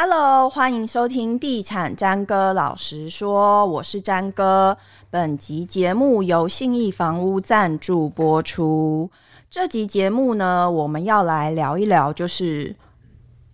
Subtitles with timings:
[0.00, 4.78] Hello，欢迎收听《地产詹哥老实说》，我是詹哥。
[5.10, 9.10] 本集节目由信义房屋赞助播出。
[9.50, 12.76] 这集节目呢，我们要来聊一聊，就是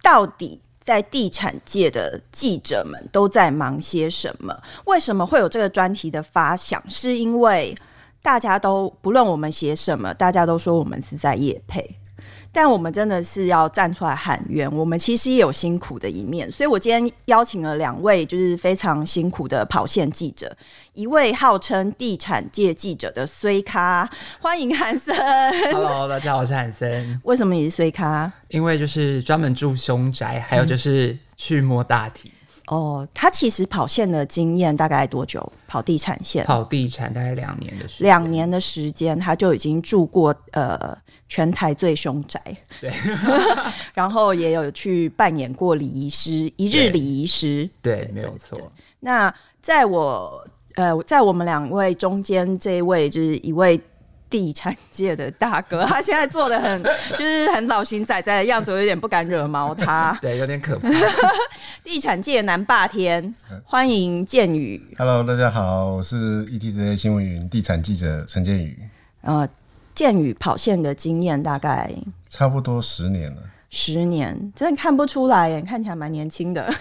[0.03, 4.54] 到底在地产界的记者们都在忙些什么？
[4.85, 6.79] 为什么会有这个专题的发想？
[6.90, 7.75] 是因为
[8.23, 11.96] 大家都不论我们写什么，大家都说我们是在业配。
[12.54, 20.57] 但我们真的是要站出来喊冤，我们其实也有辛苦的一面，所以我今天邀请了两位就是非常辛苦的跑线记者，
[20.93, 24.09] 一位号称地产界记者的衰咖，
[24.40, 25.12] 欢迎韩森。
[25.72, 27.21] Hello， 大家好，我是韩森。
[27.25, 28.32] 为什么你是衰咖？
[28.50, 32.28] 因为就是专门住凶宅，还有就是去摸大体。
[32.28, 35.53] 嗯哦，他其实跑线的经验大概多久？
[35.69, 36.47] 跑地产线？
[36.47, 38.07] 跑地产大概两年的时间。
[38.07, 40.97] 两年的时间，他就已经住过呃
[41.28, 42.41] 全台最凶宅。
[42.80, 42.92] 对，
[43.94, 47.69] 然后也有去扮演过礼仪师，一日礼仪师。
[47.83, 48.72] 对，对，没有错。
[49.00, 53.80] 那在我呃，在我们两位中间，这一位就是一位。
[54.30, 56.83] 地产界的大哥， 他现在做的很，
[57.17, 60.19] 就是很老型仔仔的样子，我有点不敢惹毛他。
[60.20, 60.89] 对，有点可怕。
[61.84, 63.33] 地产界南霸天，
[63.64, 64.83] 欢迎建宇。
[64.98, 68.77] Hello，大家好，我是 ETtoday 新闻云地产记者陈建宇。
[69.20, 69.48] 呃，
[69.95, 71.91] 建宇跑线的经验大概
[72.28, 73.42] 差不多十年了。
[73.70, 76.73] 十年，真的看不出来耶，看起来蛮年轻的。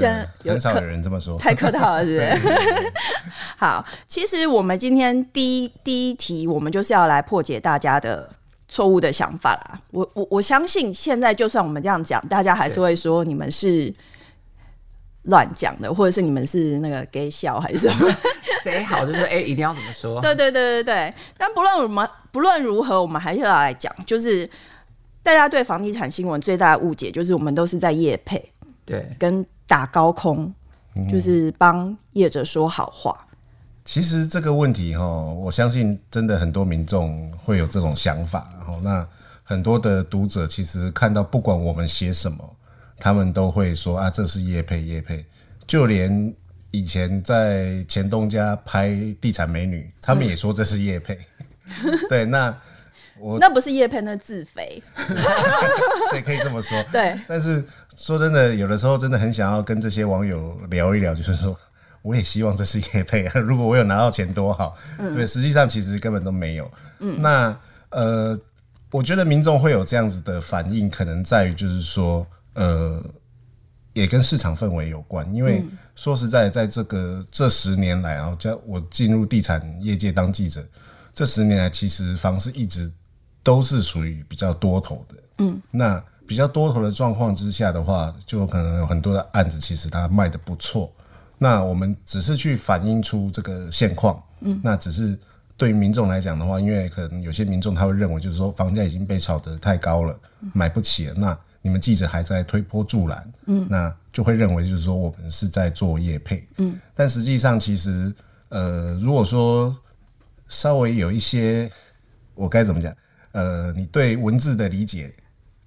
[0.00, 2.92] 真很少有人这么说，太客套了，是不是？
[3.56, 8.28] 好，其实我们今天第一第一题，我们就是要来破解大家的
[8.66, 9.80] 错误的想法啦。
[9.92, 13.94] 我我我相信，现在就算我们这样讲，大家还是会说你们是
[15.22, 18.12] 乱讲的，或者是你们是那个给笑还是什么？
[18.64, 20.20] 谁好就是哎、欸，一定要怎么说？
[20.20, 21.14] 对对对对对。
[21.36, 24.48] 但不论我们不论如何，我们还是要来讲，就是
[25.22, 28.52] 大家对房地产新闻最大的误解，就是我们都是在业配，
[28.84, 29.46] 对，跟。
[29.70, 30.50] 打高空，
[31.10, 33.14] 就是帮业者说好话。
[33.30, 33.36] 嗯。
[33.84, 38.50] 其实这个问题哈，我相信真的很多民众会有这种想法。
[38.56, 39.06] 然后，那
[39.42, 42.56] 很多的读者其实看到不管我们写什么，
[42.98, 45.22] 他们都会说啊，这是业配业配。
[45.66, 46.34] 就连
[46.70, 48.90] 以前在前东家拍
[49.20, 51.18] 地产美女，他们也说这是叶配。
[52.08, 52.56] 对，那
[53.18, 54.82] 我 那不是叶配，那自肥。
[56.10, 56.82] 对，可以这么说。
[56.92, 57.64] 对，但是。
[57.96, 61.58] 说真的，有的时候真的很想要跟这些网友聊一聊，就是说，
[62.00, 63.40] 我也希望这是叶配啊。
[63.40, 66.70] 如果我有拿到钱多好，嗯、对，实际上其实根本都没有。
[67.00, 68.38] 嗯，那呃，
[68.92, 72.24] 我觉得民众会有这样子的反应，可能在于就是说，
[72.54, 73.02] 呃，
[73.94, 75.28] 也跟市场氛围有关。
[75.34, 75.64] 因为
[75.98, 80.64] 说实在，在这个这十年来啊，叫我进入地产业界当记者，
[81.12, 82.88] 这十年来其实房市一直
[83.42, 85.14] 都是属于比较多头的。
[85.38, 86.02] 嗯，那。
[86.28, 90.92] 比较多头的状况之下的话，就可能有很多的案子，其实它卖的不错。
[91.38, 95.18] 那我们只是去反映出这个现况，嗯，那只是
[95.56, 100.14] 对于民众来讲的话，因为可能有些民众他会认为，就是说房价已经被炒得太高了，
[100.52, 101.14] 买不起了。
[101.16, 108.10] 那你们记者还在推波助澜，嗯，那就会认为就是说我们是在做业配，嗯，但实际上其实，
[108.48, 109.76] 呃，如果说
[110.48, 111.70] 稍微有一些，
[112.34, 112.90] 我该怎么讲？
[113.32, 115.12] 呃，你对文字的理解。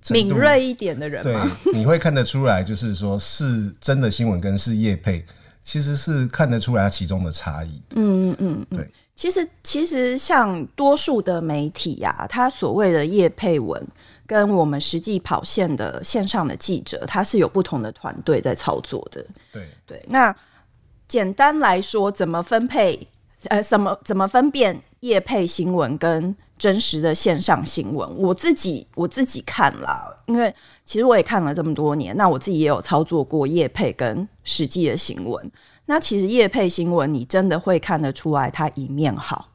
[0.10, 1.36] 敏锐一点的人，对，
[1.76, 5.24] 你会看得出来，就是说是真的新闻跟是业配，
[5.62, 7.80] 其实是看得出来它其中的差异。
[7.94, 8.90] 嗯嗯嗯，对。
[9.16, 13.80] 其实其实像多数的媒体呀、啊，它所谓的业配文，
[14.32, 19.22] 跟我们实际跑线的线上的记者，他是有不同的团队在操作的。
[19.52, 20.02] 对对。
[20.08, 20.34] 那
[21.06, 23.06] 简单来说，怎么分配？
[23.50, 26.34] 呃，怎么怎么分辨业配新闻跟？
[26.58, 30.54] 真实的线上新闻，我自己我自己看了，因为
[30.86, 35.52] 其实我也看了这么多年，那我自己也有操作过业配跟实际的新闻。
[35.88, 39.50] 那其实业配新闻，你真的会看得出来它一面好，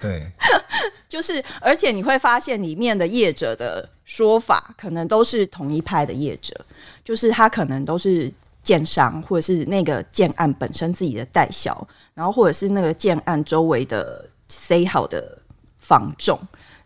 [0.00, 0.32] 对，
[1.16, 6.54] 就是而且你会发现里面的业者的说法，可能都是同一派的业者，
[7.02, 8.30] 就是他可能都是
[8.62, 15.38] 建商或者是那个建案本身自己的代销，然后或者是那个建案周围的塞好的。
[15.78, 16.36] 房仲，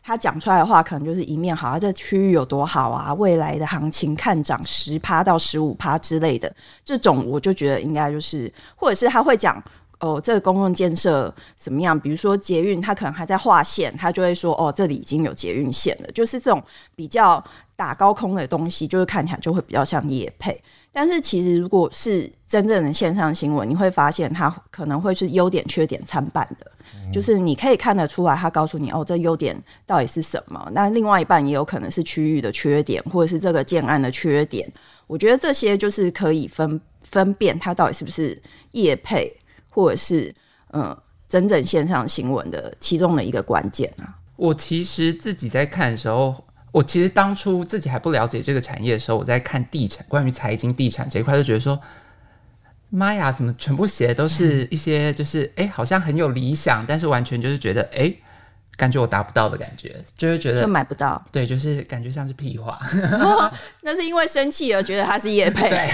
[0.03, 6.55] 他讲出来的话可能就是一面好，他这区域有多好啊，未来的行情看涨十趴到十五趴之类的，
[6.85, 9.63] 这种我就觉得应该就是，或者是他会讲
[10.01, 11.99] 哦，这个公共建设怎么样？
[11.99, 16.11] 比如说捷运，它可能还在划线，它就会说哦，这里已经有捷运线了。
[16.13, 16.63] 就是这种
[16.97, 17.43] 比较
[17.77, 20.61] 打高空的东西，就是看起来就会比较像业配。
[20.93, 26.67] 但是其实如果是真正的线上新闻，你会发现它可能会是优点缺点参半的。
[26.93, 29.57] 嗯、就是你可以看得出来，他告诉你哦，这优点
[29.87, 30.69] 到底是什么？
[30.73, 34.69] 那另外一半也有可能是区域的缺点，或者是这个建案的缺点。
[35.07, 38.41] 我觉得这些就是可以分分辨它到底是不是
[38.73, 39.33] 业配，
[39.71, 40.35] 或者是
[40.73, 40.95] 嗯
[41.29, 44.19] 真正线上新闻的其中的一个关键啊。
[44.37, 51.81] 我其实自己在看的时候，我其实当初自己还不了解这个产业的时候，我在看地产，关于财经地产这一块，就觉得说。
[52.93, 58.21] 妈呀，怎么全部写的都是一些就是哎、欸，好像很有理想，但是完全就是觉得哎、欸，
[58.81, 61.23] 感觉我达不到的感觉，就会觉得就买不到。
[61.31, 62.81] 对，就是感觉像是屁话。
[63.21, 65.69] 哦、 那是因为生气而觉得它是叶配。
[65.69, 65.91] 对，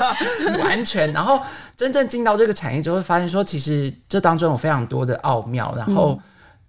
[0.64, 1.12] 完全。
[1.12, 1.38] 然后
[1.76, 5.74] 真正进到这个产业，就会发现说，其实这当中有非常多的奥妙。
[5.76, 6.18] 然后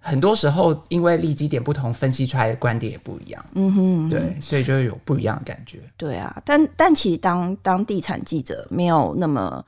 [0.01, 3.45] 很多时候，因为立基点不同，分析出来的观点也不一样。
[3.53, 5.79] 嗯哼，嗯哼，对，所以就会有不一样的感觉。
[5.95, 9.63] 对啊，但但其实当当地产记者没有那么。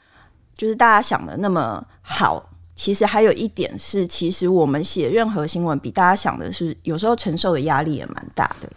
[0.56, 8.70] 就是大家想的那么好，其实还有一点是，其实我们写任何新闻，比大家想的是，有时候承受的压力也蛮大的，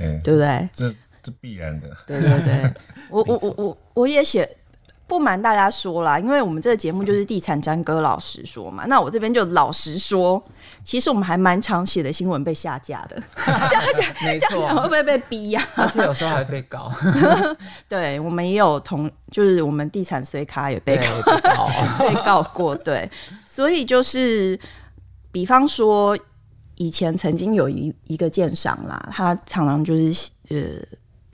[0.00, 0.68] 欸、对不对？
[0.74, 0.90] 这
[1.22, 1.88] 这必然的。
[2.06, 2.74] 对对对，
[3.10, 4.48] 我 我我我我也写。
[5.06, 10.42] 不瞒大家说啦，因为我们这个节目就是地产詹哥老实说嘛，那我这边就老实说，
[10.84, 15.84] 其实我们还蛮常写的新闻被下架的， 这样讲这样讲会不会被逼呀、啊？
[15.84, 16.92] 而且有时候还被告。
[17.88, 22.76] 对，我们也有同，就是我们地产随卡也被告，被告，过。
[22.76, 23.10] 对，
[23.46, 24.60] 所以就是，
[25.32, 26.16] 比方说
[26.76, 30.56] 以前曾经有一一个建商啦，他常常就是呃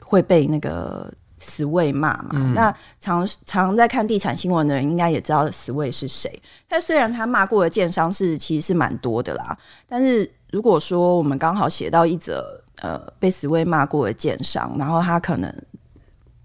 [0.00, 1.12] 会被那个。
[1.43, 6.31] 死卫骂嘛，嗯、那常常在看地产新闻的人应该也知道死卫是谁。
[6.69, 9.57] 但虽然他骂过的建商是其实是蛮多的啦，
[9.89, 15.51] 但是如果说我们刚好写到一则呃被死卫骂过的建商，然后他可能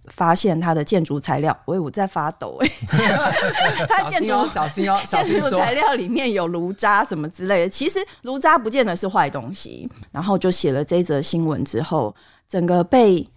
[0.06, 9.90] 发现他的建筑材料，喂，我在发抖哎、欸， 他建筑小心哦， 建筑材料里面有炉渣什么之类的，其实炉渣不见得是坏东西。
[10.14, 12.16] 然后就写了这则新闻之后，
[12.48, 13.28] 整个被。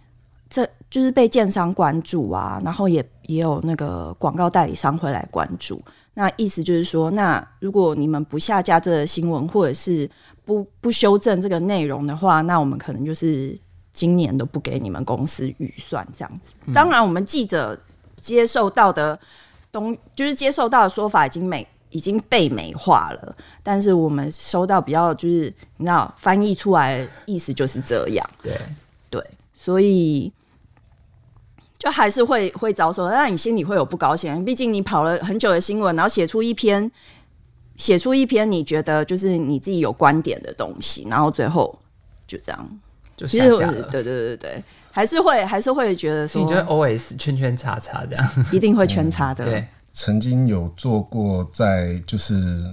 [0.49, 5.79] 这就是被建商关注啊，然后也也有那个广告代理商会来关注。
[6.15, 10.09] 那意思就是说，那如果你们不下架这个新闻，或者是
[10.43, 13.57] 不不修正这个内容的话，那我们可能就是
[13.93, 16.53] 今年都不给你们公司预算这样子。
[16.65, 17.79] 嗯、当然，我们记者
[18.19, 19.17] 接受到的
[19.71, 28.29] 东，就是接受到的说法已经美已经被美化了，但是我们收到比较就是你知道翻译出来的意思就是这样。
[28.41, 28.57] 对
[29.11, 29.23] 对，
[29.53, 30.33] 所以。
[31.79, 34.43] 就还是会会遭受，但你心里会有不高兴。
[34.43, 36.91] 毕竟你跑了很久的新闻，然后写出一篇
[37.77, 41.73] 写出一篇你觉得就是你自己有观点的东西，然后最后
[42.27, 42.79] 就这样
[43.15, 43.81] 就下架了。
[43.83, 49.45] 对对对对，还是会还是会觉得说，你觉得 OS 圈圈叉叉这样，一定会圈叉的。
[49.45, 52.65] 嗯、对，曾经有做过在就是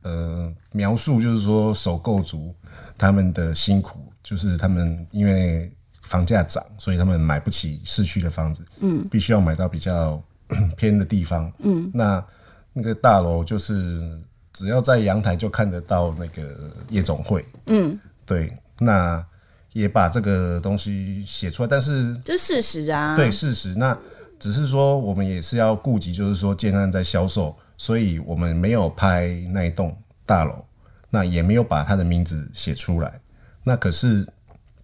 [0.00, 2.54] 呃描述，就是说手购族
[2.96, 5.70] 他们的辛苦，就是他们因为。
[6.04, 10.22] 房价涨，所以他们买不起市区的房子，嗯，必须要买到比较
[10.76, 12.24] 偏的地方，嗯，那
[12.72, 14.18] 那个大楼就是
[14.52, 19.24] 只要在阳台就看得到那个夜总会，嗯，对，那
[19.72, 23.96] 也把这个东西写出来，但是这是事实啊，对，事实，那
[24.38, 30.64] 只是说我们也是要顾及，就是说建案在销售，所以我们没有拍那一栋大楼，
[31.08, 33.20] 那也没有把他的名字写出来，
[33.64, 34.24] 那可是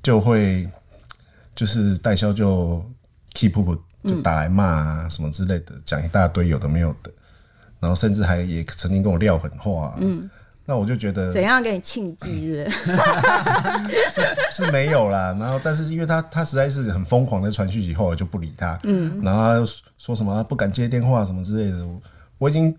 [0.03, 0.69] 就会。
[1.55, 2.85] 就是代销就
[3.35, 7.13] keep up 就打来骂啊什么之类的，讲、嗯、一大堆有的没有的，
[7.79, 9.99] 然后甚至还也曾经跟我撂狠话、啊。
[10.01, 10.31] 嗯，
[10.65, 12.71] 那我就觉得怎样给你庆忌是
[14.11, 14.23] 是
[14.65, 15.37] 是没有啦。
[15.39, 18.79] 然后但是因为他他实在是很疯狂的传讯息，后来就不理他。
[18.85, 21.87] 嗯，然后他说什么不敢接电话什么之类的。
[22.39, 22.75] 我已经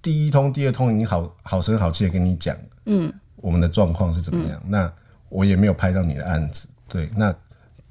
[0.00, 4.58] 第一通、第二通已经好好声好气的跟你讲，嗯，我们的状况是怎么样？
[4.64, 4.92] 嗯、那
[5.28, 7.34] 我也没有拍到你的案子，对，那。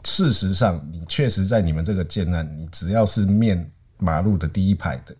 [0.03, 5.15] 事实上，你确实在你们这个建案，你只要是面马路的第一排的，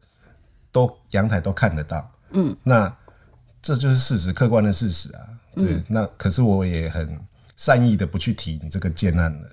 [0.72, 2.12] 都阳台都看得到。
[2.32, 2.92] 嗯，那
[3.62, 5.22] 这就是事实，客观的事实啊。
[5.54, 7.20] 对，嗯、那可是我也很
[7.58, 9.50] 善意的不去提你这个建案了。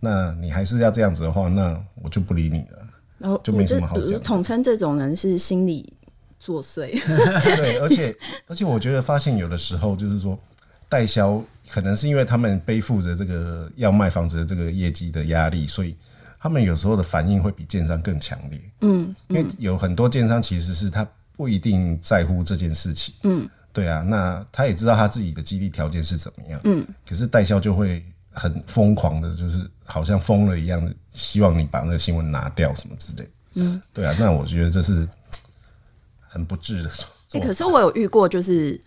[0.00, 2.78] 那你还是要这样子的话，那我就不理你了。
[3.18, 4.18] 然后就没什么好讲的。
[4.18, 5.92] 统称这种人是心理
[6.40, 6.90] 作祟。
[7.56, 8.16] 对，而且
[8.48, 10.38] 而且我觉得发现有的时候就是说
[10.94, 11.42] 代销。
[11.66, 15.96] 可能是因为他们背负着这个要卖房子的这个业绩的压力，所以
[16.38, 18.60] 他们有时候的反应会比建商更强烈。
[18.82, 21.04] 嗯，因为有很多建商其实是他
[21.36, 23.14] 不一定在乎这件事情。
[23.22, 26.60] 嗯，对啊，那他也知道他自己的激励条件是怎么样。
[26.64, 33.28] 嗯，可是代销就会很疯狂的，就是好像疯了一样的，希望你把那个新闻拿掉什么之类。
[33.54, 35.08] 嗯，对啊，那我觉得这是
[36.28, 36.90] 很不智的。
[37.32, 38.78] 欸、可是我有遇过，就是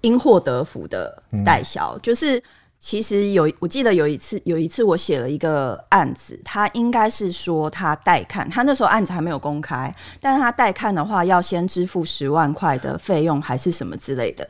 [0.00, 2.42] 因祸得福的代销，嗯、就是。
[2.82, 14.48] 其实有，我记得有一次，有一次我写了一个案子，他应该是说他代看，他那时候案子还没有公开，但是他代看的话要先支付十万块的费用，还是什么之类的。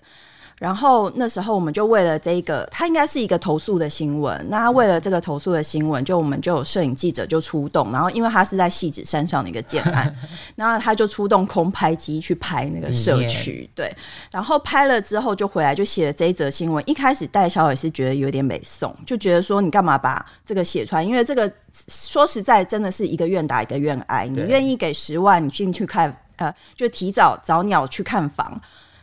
[0.61, 4.47] 然后那时候我们就为了这个，他应该是一个投诉的新闻。
[4.51, 7.91] 那他为了这个投诉的新闻，就我们就有摄影记者就出动。
[7.91, 10.15] 然后因为他是在戏子山上的一个建案，
[10.55, 13.71] 然后他就出动空拍机去拍那个社区。
[13.75, 13.91] 对，
[14.31, 16.85] 然后拍了之后就回来就写了这一则新闻。
[16.87, 21.03] 一开始戴小也是觉得有点美送，就觉得说你干嘛把这个写出来？
[21.03, 21.51] 因为这个
[21.89, 24.27] 说实在真的是一个愿打一个愿挨。
[24.27, 28.61] 你愿意给十万，你进去看，呃，就提早早鸟去看房。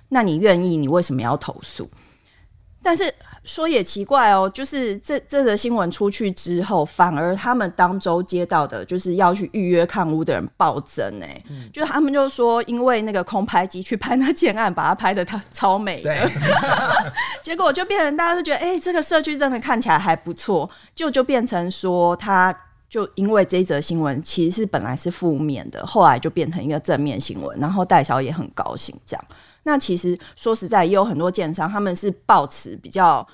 [0.09, 0.77] 那你愿意？
[0.77, 1.89] 你为什么要投诉？
[2.83, 16.31] 但是说也奇怪哦，就是这这则新闻出去之后，反而他们当周接到的，就是要去预约看屋的人暴增哎，嗯、就是他们就说，因为那个空拍机去拍那建案，把它拍的它超美的，
[17.43, 22.55] 结果就变成大家都觉得，哎、欸，这个社区真的看起来还不错，就就变成说，他
[22.87, 29.25] 就因为这则新闻其实是本来是负面的，后来就变成一个正面新闻，然后戴小也很高兴这样。
[29.67, 33.27] 那其实说实在，也有很多建商，他们是抱持比较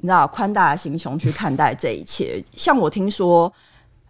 [0.00, 2.44] 你知道宽大的心胸去看待这一切。
[2.54, 3.50] 像我听说，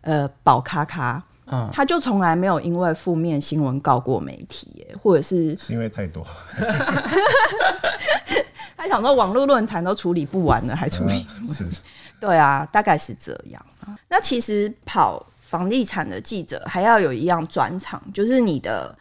[0.01, 6.27] 呃，宝咖咖，嗯，他就从来没有因为负面新闻告过媒体，耶，或者是是因为太多
[8.77, 11.25] 他想说网络论坛都处理不完了，还处理？
[11.41, 11.81] 嗯、是，是，
[12.19, 13.65] 对啊，大概是这样。
[14.09, 18.99] 那其实跑房地产的记者还要有一样专长，就是你的。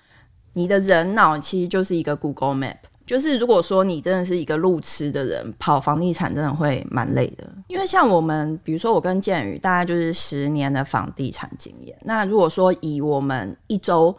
[0.57, 7.47] 你的人脑其实就是一个 Google Map，就是如果说你真的是一个路痴的人，跑房地产真的会蛮累的。
[7.67, 11.95] 因为像我们，比如说我跟建宇，大概就是十年的房地产经验。
[12.01, 14.17] 那如果说以我们一周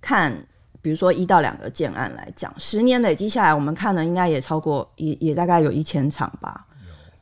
[0.00, 0.32] 看，
[0.80, 6.64] 比如说一到两个建案来讲，十年累积下来，我们看的应该也超过，也也大概有一千场吧。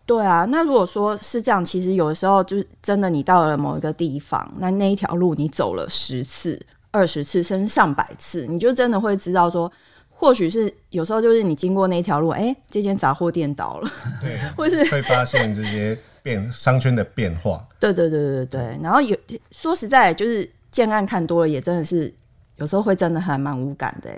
[0.04, 6.60] 对啊，那如果说是这样，其实有的时候就是真的，你到了某一个地方，那那一条路你走了十次。
[6.92, 9.70] 二十次甚至上百次，你就真的会知道说，
[10.08, 17.66] 或许是有时候就是你经过那条路，哎、欸，这间杂货店倒了，对， 或是会发现这些变商圈的变化。
[17.78, 19.16] 对对对对对，然后有
[19.52, 22.12] 说实在，就是建案看多了，也真的是
[22.56, 24.10] 有时候会真的还蛮无感的。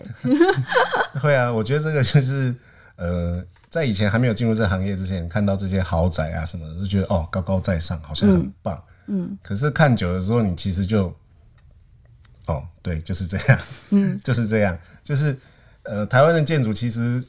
[1.21, 2.55] 会啊，我觉得这个就是
[2.97, 8.83] 呃，在以前还没有进入这行业之前，看到这些豪宅啊什么的，就觉得哦高高在上，好像很棒。
[9.07, 11.15] 嗯，嗯可是看久了之后，你其实就。
[12.47, 13.59] 哦，对，就是这样，
[13.91, 15.37] 嗯， 就是这样，就是
[15.85, 17.23] 呃，台湾的建筑其实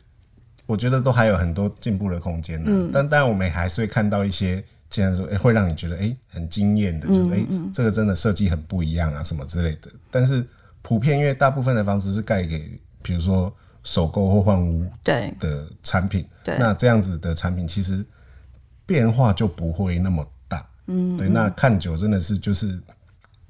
[0.65, 2.65] 我觉得都还有很多进步的空间呢。
[2.69, 9.91] 嗯，但当然我们还是会看到一些，既然说哎，会让你觉得哎很惊艳的，就是哎这个真的设计很不一样啊什么之类的。
[10.09, 10.43] 但是
[10.81, 13.53] 普遍因为大部分的房子是盖给比如说
[13.83, 18.03] 首购或换屋对的产品，对，那这样子的产品其实
[18.85, 20.67] 变化就不会那么大。
[20.87, 22.81] 嗯，对，那看久真的是就是。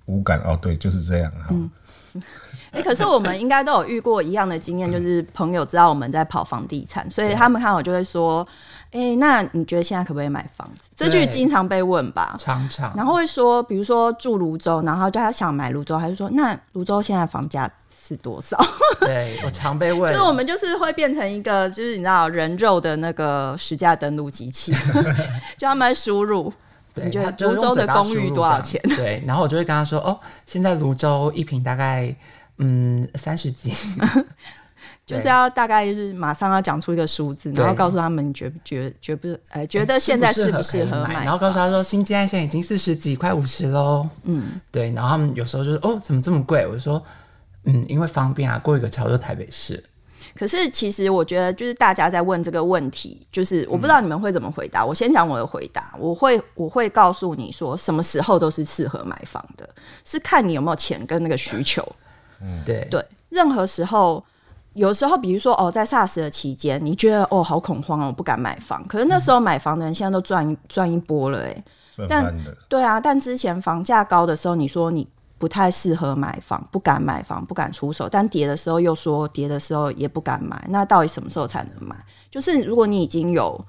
[0.05, 1.47] 无感哦，对，就是这样哈。
[1.51, 1.71] 嗯，
[2.71, 8.45] 哎、 欸，可是我们应该都有遇过一样的经验，就是朋友知道我们在跑房地产，所以他们看我就会说
[8.91, 12.93] ：“哎、欸，那你觉得现在可不可以买房子？”这句经常被问吧，常常。
[12.95, 18.57] 然后会说，比如说住泸州，然后就他想买泸州，他就说那泸州现在房价是多少？
[18.99, 24.73] 对，我常被问，就是我们就是会变成一个，就是你知道人肉的那个实价登录机器，
[25.57, 26.51] 就他们输入。
[26.93, 28.79] 对，你觉得芦洲的公寓多少钱？
[28.95, 32.15] 对，然后我就会跟他说：“哦，现在泸州一坪大概
[32.57, 33.73] 嗯三十几，
[35.05, 44.07] 就是要大概就是马上要讲出一个数字，然后告诉他们觉不觉觉不哎觉得现在适不适合买，然后告诉他说新建现在已经四十几快五十喽。
[44.23, 46.65] 嗯，对，然后他们有时候就是哦怎么这么贵？
[46.67, 47.03] 我就说
[47.65, 49.83] 嗯因为方便啊，过一个桥就台北市。”
[50.35, 54.81] 可是，其实我觉得，就是大家在问这个问题，就是我不知道你们会怎么回答。
[54.81, 59.69] 嗯、我先讲我的回答，我会我会告诉你说，什么时候都是适合买房的，
[60.03, 61.87] 是看你有没有钱跟那个需求。
[62.41, 64.23] 嗯，对对，任何时候，
[64.73, 68.83] 有时候，比如说哦，在 SARS 的期间，你觉得哦好恐慌哦，我不敢买房。
[68.87, 71.63] 可是那时候买房的人现在都赚赚一波了，哎，
[72.09, 72.35] 但
[72.67, 75.07] 对啊，但之前房价高的时候，你说你。
[75.37, 78.07] 不太适合买房，不敢买房，不敢出手。
[78.09, 80.65] 但跌的时候又说跌的时候也不敢买。
[80.69, 81.95] 那到底什么时候才能买？
[82.31, 83.59] 就是如果你已经有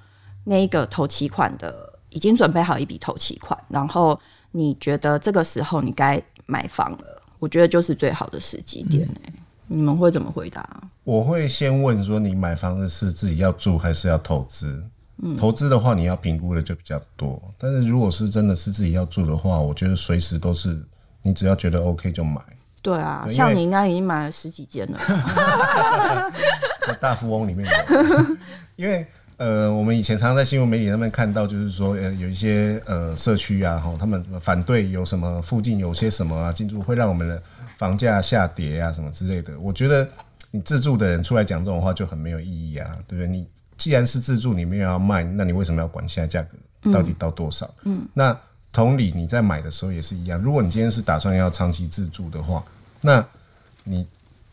[0.45, 4.19] 那个投期款的，已经准备好一笔投期款，然后
[4.53, 9.33] 你觉得这个时候你该买房了，我觉得就是最好的时机点、欸
[9.67, 10.63] 你们会怎么回答？
[11.05, 14.85] 我会先问说，你买房子是自己要住还是要投资？
[15.23, 17.43] 嗯，投资的话，你要评估的就比较多。
[17.57, 20.85] 但是如果是真的是自己要住的话，我觉得随时都是，
[21.25, 22.41] 你只要觉得 OK 就买。
[22.83, 25.01] 对啊，对，像你应该已经买了十几件了，
[26.87, 28.37] 在大富翁里面有。
[28.77, 29.07] 因为
[29.39, 37.43] 呃，我们以前常常在新闻媒体上面看到，就是说呃，有一些呃社区啊，哈，他们反对有什么附近有些什么啊进驻会让我们的
[37.79, 39.59] 房价下跌啊什么之类的。
[39.59, 40.07] 我觉得
[40.51, 43.27] 你自住的人出来讲这种话就很没有意义啊，对不对？
[43.27, 43.47] 你
[43.79, 47.65] 既然是自住，你没有要卖，那你为什么要管现在价格到底到多少？
[47.85, 48.39] 嗯，嗯那。
[48.75, 50.37] 同理，你在买的时候也是一样。
[50.43, 52.61] 如果你今天是打算要长期自住的话，
[53.01, 53.25] 那
[53.85, 54.05] 你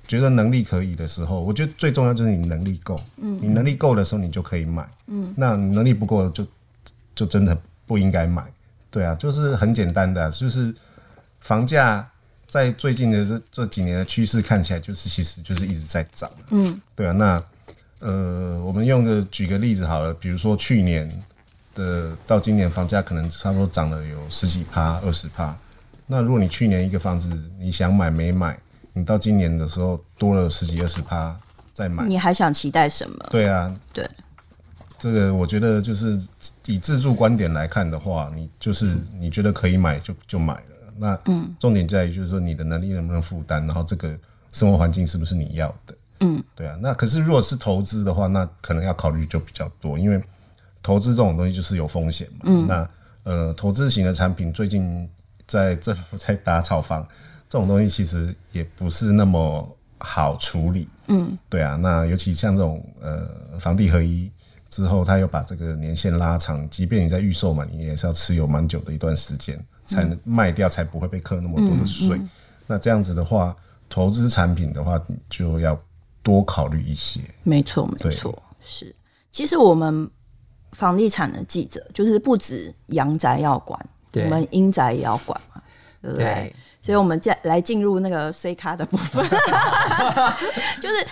[0.08, 3.02] 觉得能力可以的时候，我觉得最重要就是你能力够。
[3.18, 4.88] 嗯，你能力够的时候，你就可以买。
[5.08, 6.46] 嗯，那你能力不够，就
[7.16, 8.46] 就真的不应该买。
[8.92, 10.72] 对啊，就是很简单的，就是
[11.40, 12.08] 房价
[12.48, 16.30] 在最近的这这几年的趋势看起来，就是其实就是一直在涨。
[16.52, 17.12] 嗯，对啊。
[17.12, 17.44] 那
[17.98, 21.12] 呃，我们用个举个例子好了，比如说去年。
[21.76, 25.56] 的到今年房价可能差不多涨了有十几趴、二十趴。
[26.08, 28.60] 那如果你去年一个房子你想买没买，
[28.92, 31.34] 你到今年的时候多了十几二十趴
[31.74, 33.28] 再买，你还想期待什么？
[33.32, 34.10] 对啊，对，
[35.00, 36.20] 这个我觉得就是
[36.66, 40.94] 以自住观点来看的话，你就是你觉得可以买就就买了。
[40.98, 44.14] 那嗯，重点在于就是说你的能力能不能负担，然后这个
[44.52, 45.96] 生活环境是不是你要的？
[46.20, 46.78] 嗯，对啊。
[46.82, 50.22] 那可是如果是投资的话，那可能要考虑就比较多，因为。
[50.84, 52.40] 投资这种东西就是有风险嘛。
[52.46, 52.68] 嗯。
[52.68, 52.90] 那
[53.24, 55.08] 呃，投资型的产品最近
[55.46, 57.08] 在政府 在打炒房，
[57.48, 60.90] 这种东西其实也不是那么好处理。
[61.08, 61.38] 嗯。
[61.48, 63.28] 对啊，那尤其像这种呃
[63.60, 64.32] 房地合一
[64.70, 72.18] 之后，他又把这个年限拉长，即便你在预售嘛，你也是要持有蛮久的一段时间才能卖掉，才不会被扣那么多的税。
[72.18, 72.30] 嗯嗯。
[72.66, 73.56] 那这样子的话，
[73.88, 75.78] 投资产品的话，就要
[76.24, 77.20] 多考虑一些。
[77.44, 78.96] 没错，没错，是。
[79.32, 80.10] 其实我们。
[80.72, 83.80] 房地产的记者就是不止阳宅要管，
[84.14, 85.62] 我们阴宅也要管嘛，
[86.02, 86.26] 对不对？
[86.26, 89.24] 对，所以，我们再来进入那个衰咖的部分，
[90.82, 91.06] 就是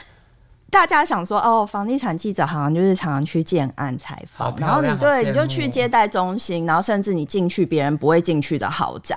[0.69, 9.15] 大家想说，哦，房地产记者好像就是常常去建案采访，然后你对你就去接待中心，然后甚至你进去别人不会进去的豪宅，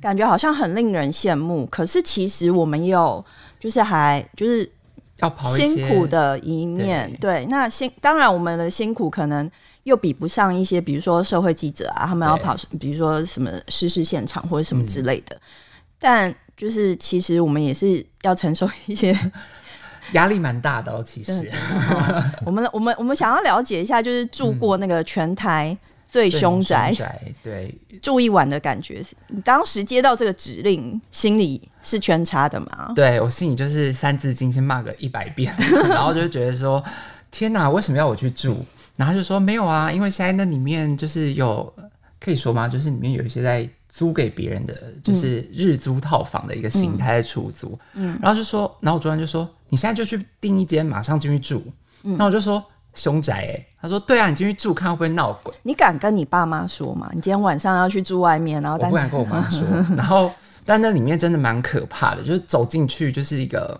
[0.00, 1.66] 感觉好像很令人羡慕。
[1.66, 3.24] 可是其实我们有，
[3.60, 4.68] 就是还就是
[5.18, 9.50] 要辛苦的一面，对，对，那辛当然我们的辛苦可能。
[9.84, 15.34] 又比不上一些，比如说社会记者啊，他们要跑，比如说什么失事现场或者什么之类的。
[15.34, 15.40] 嗯、
[15.98, 19.16] 但就是其实我们也是要承受一些
[20.12, 21.02] 压力，蛮大的哦。
[21.04, 21.50] 其实，
[22.44, 25.76] 我们我们我们想要了解一下，就是住过那个全台
[26.08, 29.02] 最凶宅，嗯、对，住一晚的感觉。
[29.28, 32.92] 你当时接到这个指令，心里是全差的吗？
[32.94, 35.52] 对，我心里就是三字经先骂个一百遍，
[35.88, 36.84] 然后就觉得说：
[37.30, 38.64] 天哪，为什么要我去住？
[38.96, 41.72] 然后就说没有啊，因为现在那里面就是有
[42.20, 42.68] 可以说吗？
[42.68, 47.78] 就是里面有一些在租给别人的，就是日租套房的一个形态的出租。
[47.94, 51.64] 嗯，然后就说，然后我主任就说，你现在就去订一间，马上进去住。
[52.04, 52.62] 嗯，那我就说
[52.94, 55.52] 凶宅哎、欸，他说对啊，你进去住看会不会闹鬼？
[55.62, 57.08] 你敢跟你爸妈说吗？
[57.12, 59.66] 你今天晚上要去住外面，然后我不敢跟我妈说。
[59.96, 60.30] 然后，
[60.64, 63.78] 但那里面真的蛮可怕的，就是走进去就是一个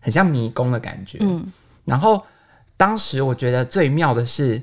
[0.00, 1.18] 很像迷宫的感觉。
[1.20, 1.44] 嗯，
[1.84, 2.22] 然后。
[2.76, 4.60] 当时我觉得最妙的是，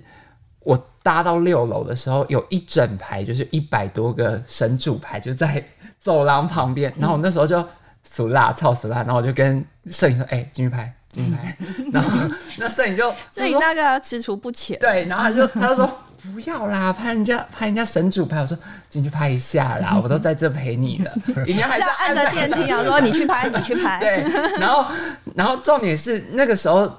[0.60, 5.64] 我搭到六楼的时候，有一整排就是一百多个神主牌就在
[5.98, 7.66] 走廊旁边，然后我那时候就
[8.04, 11.58] 死啦操死啦，然后我就跟摄影说：“哎、欸，进去拍，进去拍。”
[11.92, 12.10] 然后
[12.58, 15.90] 那摄影就摄影那个踌躇不前，对，然后他就他就说
[16.34, 18.58] ：“不要啦，拍人家拍人家神主牌。”我说
[18.90, 21.12] ：“进去拍一下啦，我都在这陪你了。”
[21.48, 24.24] 人家还在按着电梯啊，说：“你去拍，你去拍。”对，
[24.60, 24.86] 然后
[25.34, 26.92] 然后重点是那个时候。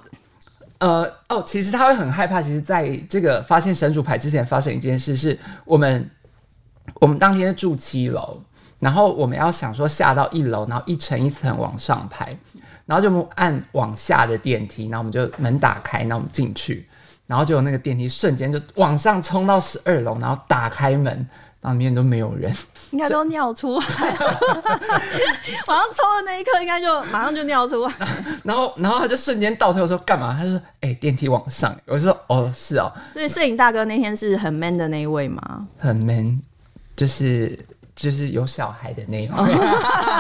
[0.83, 2.43] 呃哦，其实他会很害怕。
[2.43, 6.11] 其实，在这个发现神主牌之前，发生一件事，是我们
[6.95, 8.43] 我们当天住七楼，
[8.81, 12.37] 然后我们要想说下到一楼，然后一层一层往上排，
[12.85, 16.85] 然后就按往下的电梯，然后我们就门打开，然后我们进去，
[17.29, 21.25] 然后就有那个电梯瞬间就往上冲到十二楼，然后打开门。
[21.65, 22.53] 那里面都没有人，
[22.93, 24.41] 应该都尿出来了。
[25.67, 27.93] 往上抽的那一刻，应该就马上就尿出来。
[28.45, 30.35] 然后，然后他就瞬间倒退，我说干嘛？
[30.39, 35.67] 他就说：“哎、欸，电梯往上。”我就说：“哦，是哦。”所以摄影大哥那天是很 man 的那一位吗？
[35.79, 36.41] 很 man，
[36.95, 37.59] 就是
[38.03, 39.37] 就是有小孩的那一位。
[39.37, 39.37] 喜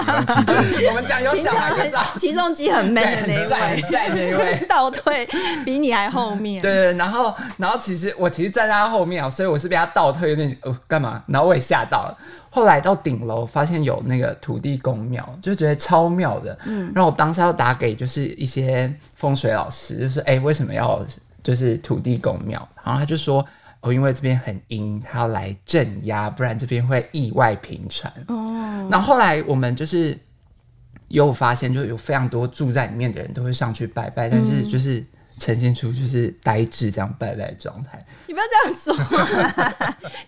[0.07, 4.64] 欢骑重机，我们讲有小孩的照，起重机很 man 的那一帅位，帅那一位。
[4.71, 5.29] 倒退
[5.64, 6.62] 比你还后面。
[6.62, 11.21] 对对，然后然后其实我其实站在他后面啊，所以我是被他倒退，有点哦干嘛？
[11.27, 12.16] 然后我也吓到了。
[12.51, 16.57] 后来到顶楼发现有那个土地公庙，就觉得超妙的。
[16.66, 21.05] 嗯，然后我当时要打给就是一些风水老师，就是哎为什么要
[21.42, 22.68] 就是土地公庙？
[22.85, 23.45] 然后他就说。
[23.83, 28.12] 哦，因为这边很阴，他要来镇压，不然这边会意外频传。
[28.29, 30.16] 哦，那后来我们就是
[31.09, 35.05] 有发现，就有非常多住在里面的人都会上去拜拜，嗯、但是就是
[35.37, 38.07] 呈现出就是呆滞这样拜拜的状态。
[38.29, 38.95] 你不要这样说，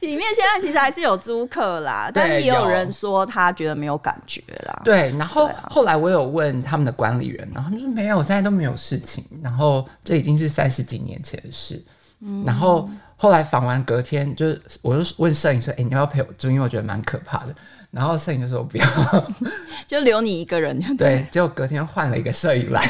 [0.00, 4.82] 里面现在其实还是有租客啦，但也有人说他觉得没有感觉啦。
[4.84, 9.24] 对，然后、啊、后来我有问他们的管理员，然后他们说没有，现在都没有事情。
[9.40, 11.80] 然后这已经是三十几年前的事。
[12.18, 12.90] 嗯，然后。
[13.16, 16.50] 后来访完隔天，就是我就问摄影说：“哎、欸，你要不要陪我住？
[16.50, 17.54] 因为我觉得蛮可怕的。”
[17.90, 18.86] 然后摄影就说：“不要，
[19.86, 22.84] 就留你一个人。”对，结果隔天换了一个摄影来。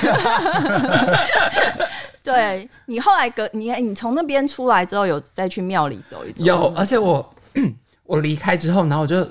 [2.24, 6.44] 对，你后来隔你你从那边出来之后，有再去庙里走一走？
[6.44, 7.34] 有，而且我
[8.04, 9.26] 我离开之后，然后我就。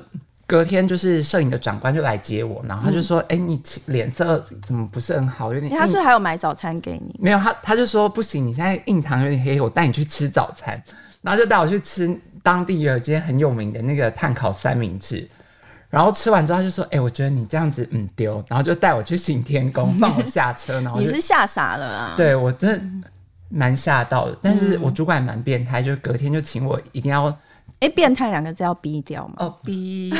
[0.45, 5.53] 隔天就是摄影的长官就来接我，然后他就说：“哎、嗯欸，你脸色怎么不是很好？
[5.53, 5.73] 有点……
[5.73, 7.15] 他是不是还有买早餐给你？
[7.17, 10.81] 没有，他他就说不行，你现在印堂有点黑，我带你去吃早餐。
[11.21, 15.27] 然后就带我去吃当地有一间很有名的那个炭烤三明治。
[15.89, 20.81] 然后吃完之后他就说：哎、欸，我觉得你这样子嗯丢，然后就带我去行天宫放我下车。
[20.81, 22.13] 然后你是吓傻了啊？
[22.17, 23.07] 对我真的
[23.47, 27.33] 蛮吓到的，但是我主管蛮变态，就隔天就请我一定要。”
[27.79, 29.33] 哎，变态两个字要逼掉吗？
[29.39, 30.09] 哦，逼，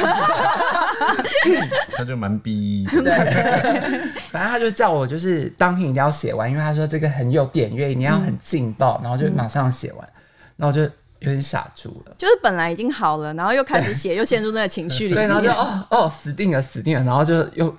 [1.95, 2.85] 他就蛮逼。
[2.91, 3.03] 对，
[4.31, 10.09] 反正他就叫我就是当天一定要写完，因为他说这个很有点阅，你要很劲爆，然后就马上写完，
[10.57, 12.13] 然后就有点傻住了。
[12.17, 17.73] 就是本来已经好了，然后又开始写，又陷入那个情绪里面，对，然后就哦哦死定了死定了，然后就又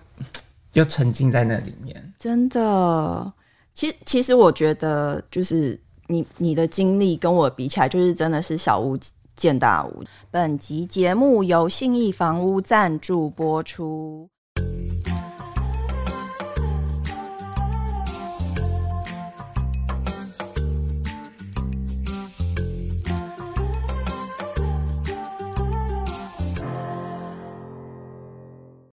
[0.72, 2.12] 又沉浸在那里面。
[2.18, 3.30] 真的，
[3.74, 8.96] 其实其实我觉得就是你你的经历跟我比起来，就是真的是小巫
[9.36, 10.04] 见大巫。
[10.30, 14.33] 本集节目由信义房屋赞助播出。